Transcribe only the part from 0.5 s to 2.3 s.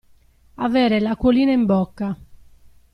Avere l'acquolina in bocca.